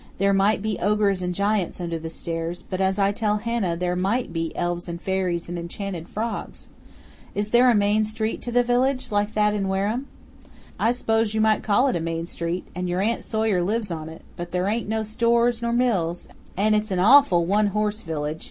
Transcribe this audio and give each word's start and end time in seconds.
There 0.17 0.33
might 0.33 0.63
be 0.63 0.79
ogres 0.79 1.21
and 1.21 1.31
giants 1.35 1.79
under 1.79 1.99
the 1.99 2.09
stairs, 2.09 2.63
but, 2.67 2.81
as 2.81 2.97
I 2.97 3.11
tell 3.11 3.37
Hannah, 3.37 3.77
there 3.77 3.95
MIGHT 3.95 4.33
be 4.33 4.51
elves 4.55 4.87
and 4.89 4.99
fairies 4.99 5.47
and 5.47 5.59
enchanted 5.59 6.09
frogs! 6.09 6.67
Is 7.35 7.49
there 7.51 7.69
a 7.69 7.75
main 7.75 8.03
street 8.03 8.41
to 8.41 8.51
the 8.51 8.63
village, 8.63 9.11
like 9.11 9.35
that 9.35 9.53
in 9.53 9.67
Wareham?" 9.67 10.07
"I 10.79 10.91
s'pose 10.91 11.35
you 11.35 11.41
might 11.41 11.61
call 11.61 11.85
it 11.87 11.95
a 11.95 11.99
main 11.99 12.25
street, 12.25 12.65
an' 12.73 12.87
your 12.87 13.01
aunt 13.01 13.23
Sawyer 13.23 13.61
lives 13.61 13.91
on 13.91 14.09
it, 14.09 14.23
but 14.37 14.51
there 14.51 14.65
ain't 14.65 14.89
no 14.89 15.03
stores 15.03 15.61
nor 15.61 15.71
mills, 15.71 16.27
an' 16.57 16.73
it's 16.73 16.89
an 16.89 16.97
awful 16.97 17.45
one 17.45 17.67
horse 17.67 18.01
village! 18.01 18.39